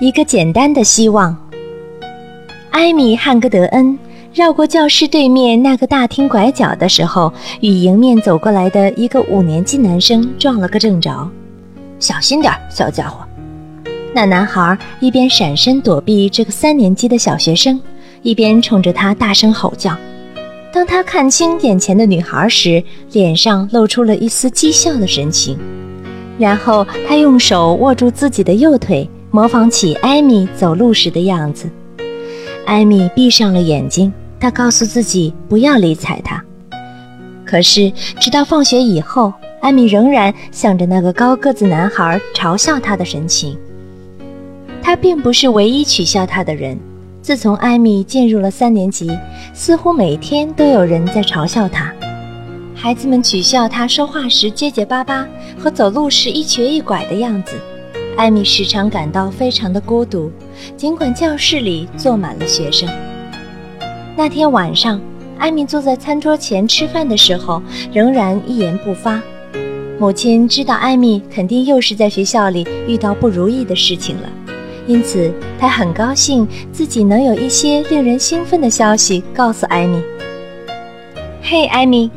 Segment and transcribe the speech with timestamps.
[0.00, 1.36] 一个简单的希望。
[2.70, 3.98] 艾米·汉格德恩
[4.32, 7.30] 绕过教室对面那个大厅拐角的时候，
[7.60, 11.30] 与迎面走过来的一个五年级男生撞了个正着。
[11.98, 13.18] 小心点，小家伙！
[14.14, 17.78] 那男孩一边闪身躲避这个三年级的小学生，
[18.22, 19.94] 一边冲着他大声吼叫。
[20.72, 25.58] 当他看清眼前的女孩时，脸上露出了一丝讥笑的神情。
[26.38, 31.70] 然后他用手握住自己的右腿，模仿起艾米走路时的样子。
[32.66, 36.44] 艾米闭上了眼睛，她告诉自己不要理睬他。
[37.44, 43.56] 可是，直到放学以后，艾米仍然向着那个高个子男孩嘲笑他的神情。
[44.82, 46.78] 他并不是唯一取笑他的人。
[47.22, 49.10] 自从艾米进入了三年级，
[49.52, 51.92] 似乎每天都有人在嘲笑他。
[52.74, 55.28] 孩子们取笑他说话时结结巴巴
[55.58, 57.60] 和走路时一瘸一拐的样子，
[58.20, 60.30] 艾米时常感到非常的孤独，
[60.76, 62.86] 尽管教室里坐满了学生。
[64.14, 65.00] 那天晚上，
[65.38, 69.22] 艾米坐在餐桌前吃饭的时候，仍然一言不发。
[69.98, 74.28] 母亲知道艾米肯定又是在学校里遇到不如意的事情了，
[74.86, 79.98] 因此她很高兴自己能有一些令人兴奋的消息告诉艾米。
[81.40, 82.10] 嘿，艾米。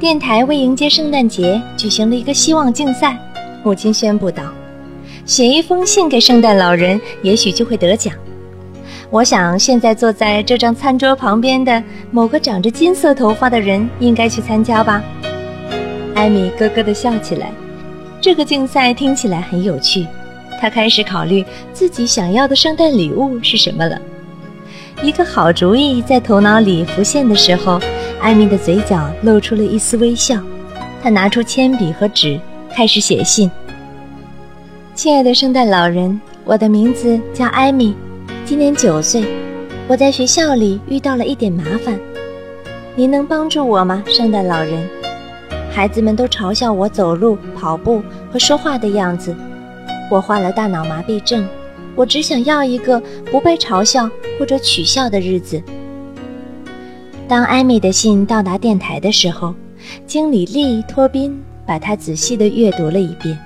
[0.00, 3.16] 电台为迎接圣诞节举行了一个希望竞赛，
[3.62, 4.42] 母亲宣布道
[5.24, 8.14] ：“写一封信给圣诞老人，也许就会得奖。
[9.10, 15.02] 我想现在坐在这张餐桌旁边的某个长着金色头发的人应该去参加吧。”
[16.14, 17.50] 艾米咯咯地笑起来，
[18.20, 20.06] 这个竞赛听起来很有趣。
[20.60, 23.98] 她开始考虑自己想要的圣诞礼物是什么了。
[25.02, 27.80] 一个好主意在头脑里浮现的时候。
[28.20, 30.40] 艾米的嘴角露出了一丝微笑，
[31.02, 32.40] 她拿出铅笔和纸，
[32.74, 33.50] 开始写信。
[34.94, 37.96] 亲爱的圣诞老人，我的名字叫艾米，
[38.44, 39.24] 今年九岁。
[39.88, 41.98] 我在学校里遇到了一点麻烦，
[42.94, 44.88] 您能帮助我吗，圣诞老人？
[45.68, 48.00] 孩子们都嘲笑我走路、跑步
[48.32, 49.34] 和说话的样子，
[50.08, 51.44] 我患了大脑麻痹症。
[51.96, 53.02] 我只想要一个
[53.32, 55.60] 不被嘲笑或者取笑的日子。
[57.26, 59.56] 当艾米的信到达电台的时候，
[60.06, 63.36] 经理利托宾把它仔细地阅读了一遍。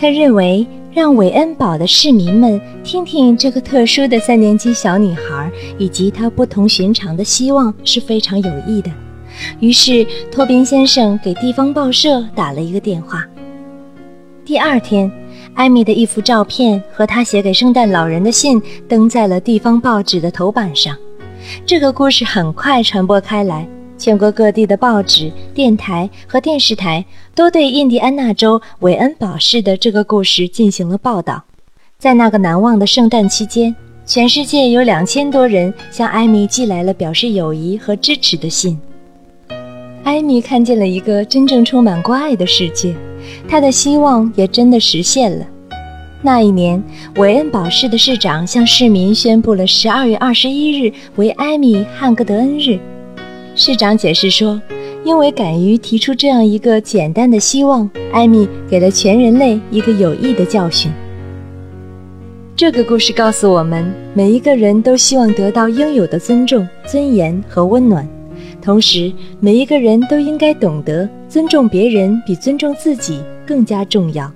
[0.00, 8.88] 他认为让韦恩堡的市民们听听这个特殊的三年级小女孩以及她不同寻常的希望是非常有益的。
[9.58, 13.26] 于是，托宾先生给地方报社打了一个电话。
[14.44, 15.10] 第二天，
[15.54, 20.96] 艾米的一幅照片和她写给圣诞老人的信登在了地方报纸的头版上。
[21.66, 27.04] 这个故事很快传播开来，全国各地的报纸、电台和电视台
[27.34, 31.44] 都对印第安纳州韦恩堡市的这个故事进行了报道。
[31.98, 33.74] 在那个难忘的圣诞期间，
[34.06, 38.78] 全世界有两千多人向艾米寄来了表示友谊和支持的信。
[40.04, 42.94] 艾米看见了一个真正充满关爱的世界，
[43.48, 45.44] 她的希望也真的实现了。
[46.22, 46.82] 那一年，
[47.16, 52.78] 韦恩堡市的市长向市民宣布了十二月二十一日为艾米·汉格德恩日。
[53.60, 54.62] 市长解释说，
[55.02, 60.88] 因为敢于提出这样一个简单的希望，艾米给了全人类一个有益的教训。
[62.54, 68.08] 这个故事告诉我们，每一个人都希望得到应有的尊重、尊严和温暖，
[68.62, 74.32] 同时，每一个人都应该懂得尊重别人比尊重自己更加重要。